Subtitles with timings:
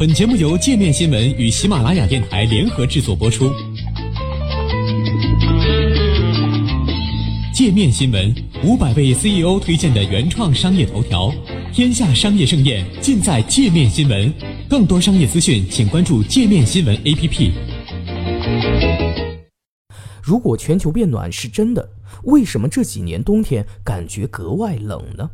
[0.00, 3.52] 本节目由界面新闻与喜马拉雅电台联合制作播出。
[7.52, 8.34] 界面新闻
[8.64, 11.30] 五百位 CEO 推荐的原创商业头条，
[11.70, 14.32] 天下商业盛宴尽在界面新闻。
[14.70, 17.52] 更多商业资讯，请关注界面新闻 APP。
[20.22, 21.86] 如果全球变暖是真的，
[22.22, 25.28] 为什么这几年冬天感觉格外冷呢？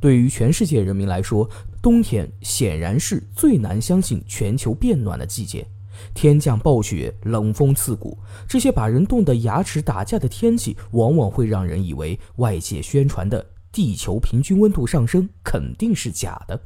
[0.00, 1.48] 对于全世界人民来说，
[1.82, 5.66] 冬天显然是最难相信全球变暖的季节。
[6.14, 8.16] 天降暴雪，冷风刺骨，
[8.48, 16.58] 这些把人冻得牙齿打架的天气，往往会让人以为外界宣传的地球平均温度上升肯定是假的。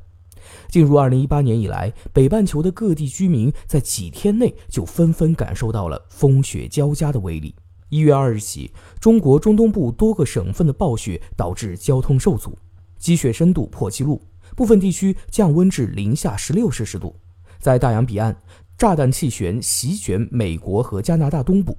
[0.68, 7.52] 进入二零一八年以来，北半球的各地居民在几天内就纷纷感受到了风雪交加的威力。
[7.88, 8.70] 一月二日起，
[9.00, 12.56] 中国中东部多个省份的暴雪导致交通受阻，
[12.98, 14.20] 积雪深度破纪录，
[14.56, 17.14] 部分地区降温至零下十六摄氏度。
[17.58, 18.36] 在大洋彼岸。
[18.76, 21.78] 炸弹气旋席卷美国和加拿大东部，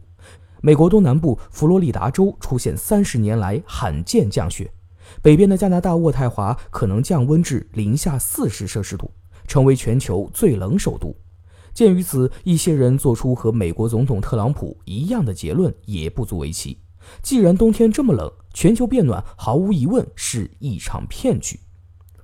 [0.61, 4.71] 美国东南部佛罗里达州出现三十年来罕见降雪，
[5.21, 9.11] 北边的加拿大渥太华可能降温至零下四十摄氏度，
[9.45, 11.13] 成为全球最冷首都。
[11.73, 16.79] 鉴于此，一些人做出和美国总统特朗普一样的结论也不足为奇。
[17.21, 21.59] 既然冬天这么冷，全球变暖毫无疑问是一场骗局。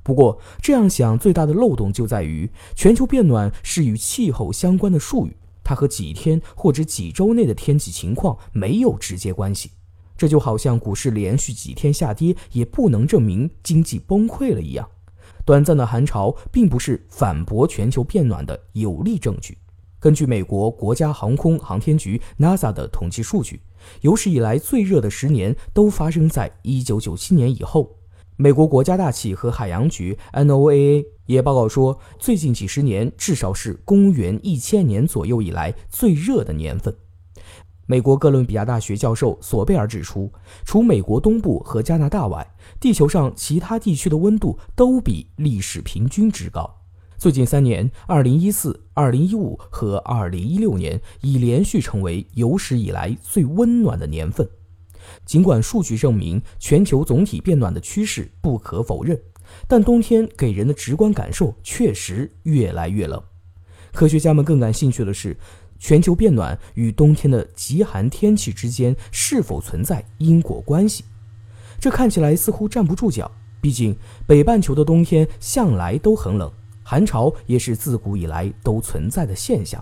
[0.04, 9.72] 不过，这样想最大的漏洞就在于，全球变暖是与气候相关的术语，它和几天或者几周内的天气情况没有直接关系。
[10.18, 14.88] 这就好像股市连续几天下跌，也不能证明经济崩溃了一样。
[15.46, 19.58] 短暂的寒潮并不是反驳全球变暖的有力证据。
[20.00, 23.62] 根据美国国家航空航天局 NASA 的统计数据，
[24.02, 27.98] 有史以来最热的十年都发生在1997年以后。
[28.38, 36.96] 美国国家大气和海洋局 （NOAA） 也报告说，最近几十年至少是公元一千年左右以来最热的年份。
[37.86, 40.32] 美国哥伦比亚大学教授索贝尔指出，
[40.66, 46.81] 除美国东部和加拿大外，地球上其他地区的温度都比历史平均值高。
[47.22, 54.50] 最近三年 （2014、2015和2016年）已连续成为有史以来最温暖的年份。
[55.24, 59.22] 尽管数据证明全球总体变暖的趋势不可否认，
[59.68, 63.22] 但冬天给人的直观感受确实越来越冷。
[63.94, 65.38] 科学家们更感兴趣的是，
[65.78, 71.04] 全球变暖与冬天的极寒天气之间是否存在因果关系？
[71.80, 73.30] 这看起来似乎站不住脚。
[73.62, 73.96] 毕竟，
[74.26, 76.52] 北半球的冬天向来都很冷，
[76.92, 79.82] 寒潮也是自古以来都存在的现象。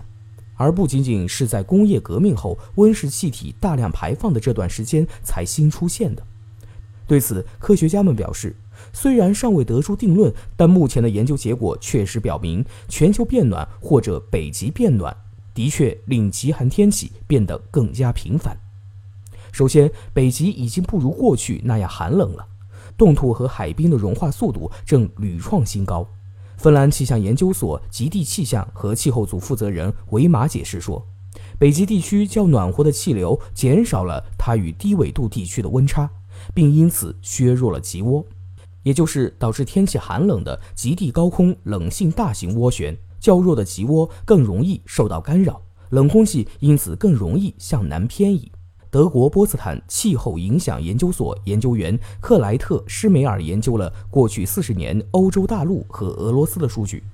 [0.54, 6.22] 而不仅仅是在工业革命后温室气体大量排放的这段时间才新出现的。
[7.08, 8.54] 对此，科学家们表示，
[8.92, 15.16] 虽然尚未得出定论，但目前的研究结果确实表明，全球变暖或者北极变暖
[15.52, 18.56] 的确令极寒天气变得更加频繁。
[19.50, 22.46] 首先，北极已经不如过去那样寒冷了，
[22.96, 26.06] 冻土和海冰的融化速度正屡创新高。
[26.60, 31.02] 芬兰气象研究所极地气象和气候组负责人维马解释说，
[31.58, 36.10] 北极地区较暖和的气流减少了它与低纬度地区的温差，
[36.52, 38.22] 并因此削弱了极涡，
[38.82, 42.94] 也就是导致天气寒冷的极地高空冷性大型涡旋。
[43.18, 48.52] 较弱的极涡更容易受到干扰，冷空气因此更容易向南偏移。
[48.90, 57.04] 德国波茨坦气候影响研究所研究员克莱特施梅尔研究了过去四十年欧洲大陆和俄罗斯的数据，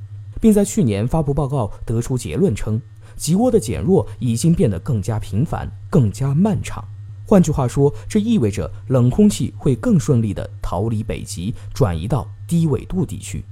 [0.40, 2.80] 并在去年发布报告，得出结论称，
[3.14, 6.82] 极涡的减弱已经变得更加频繁、更加漫长。
[7.26, 13.44] 换句话说，这意味着冷空气会更顺利地逃离北极，转移到低纬度地区。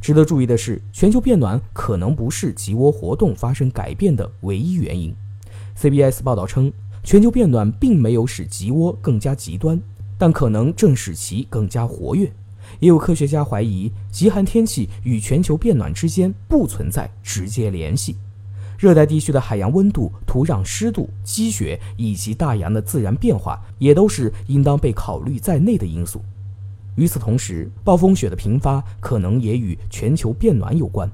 [0.00, 5.14] 值得注意的是，全球变暖可能不是极涡活动发生改变的唯一原因。
[5.76, 6.72] CBS 报道称。
[7.02, 9.80] 全球变暖并没有使极涡更加极端，
[10.18, 12.30] 但可能正使其更加活跃。
[12.78, 18.16] 也有科学家怀疑，极寒天气与全球变暖之间不存在直接联系。
[18.78, 26.22] 热带地区的海洋温度、土壤湿度、积雪以及大洋的自然变化，也都是应当被考虑在内的因素。
[26.96, 31.10] 与此同时，暴风雪的频发可能也与全球变暖有关。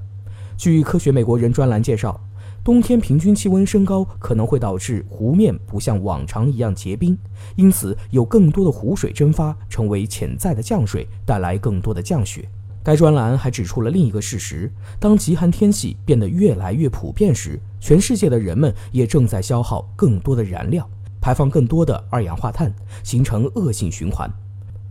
[0.57, 2.19] 据《科学美国人》专栏介绍。
[2.67, 7.17] 冬天平均气温升高可能会导致湖面不像往常一样结冰，
[7.55, 12.45] 因此有更多的湖水蒸发，成为潜在的降水，带来更多的降雪。
[12.83, 14.69] 该专栏还指出了另一个事实：
[14.99, 20.85] 当极寒天气变得越来越普遍时，全世界的人们也正在消耗更多的燃料，
[21.21, 24.29] 排放更多的二氧化碳，形成恶性循环。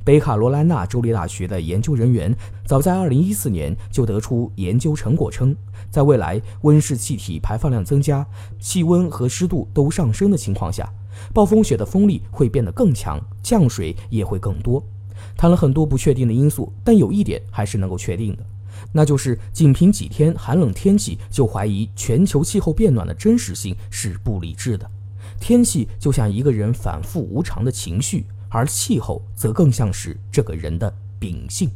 [0.06, 2.32] 北卡罗来纳州立大学的研究人员
[2.64, 5.52] 早在2014年就得出研究成果称，
[5.90, 8.24] 在未来温室气体排放量增加、
[8.60, 10.88] 气温和湿度都上升的情况下，
[11.34, 14.80] 暴风雪的风力会变得更强，降水也会更多。
[15.36, 18.46] 谈了很多不确定的因素，但有一点还是能够确定的，
[18.92, 24.88] 那就是仅凭几天寒冷天气就怀疑全球气候变暖的真实性是不理智的。
[25.40, 28.24] 天气就像一个人反复无常的情绪。
[28.48, 31.70] 而气候则更像是这个人的秉性。